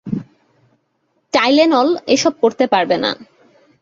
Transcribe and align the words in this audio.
Tylenol 1.33 1.89
এসব 2.07 2.33
করতে 2.43 2.65
পারবে 2.67 2.95
না। 3.03 3.11